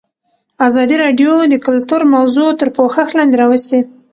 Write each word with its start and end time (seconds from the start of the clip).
ازادي 0.67 0.95
راډیو 1.03 1.33
د 1.51 1.55
کلتور 1.67 2.01
موضوع 2.15 2.49
تر 2.59 2.67
پوښښ 2.77 3.07
لاندې 3.17 3.35
راوستې. 3.41 3.79